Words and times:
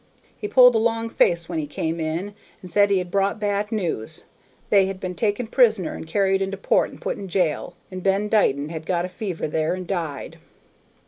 He 0.35 0.47
pulled 0.47 0.73
a 0.73 0.79
long 0.79 1.09
face 1.11 1.47
when 1.47 1.59
he 1.59 1.67
came 1.67 1.99
in, 1.99 2.33
and 2.63 2.71
said 2.71 2.89
he 2.89 2.97
had 2.97 3.11
brought 3.11 3.39
bad 3.39 3.71
news. 3.71 4.23
They 4.71 4.87
had 4.87 4.99
been 4.99 5.13
taken 5.13 5.45
prisoner 5.45 5.93
and 5.93 6.07
carried 6.07 6.41
into 6.41 6.57
port 6.57 6.89
and 6.89 6.99
put 6.99 7.19
in 7.19 7.27
jail, 7.27 7.75
and 7.91 8.01
Ben 8.01 8.27
Dighton 8.27 8.69
had 8.69 8.87
got 8.87 9.05
a 9.05 9.09
fever 9.09 9.47
there 9.47 9.75
and 9.75 9.85
died. 9.85 10.39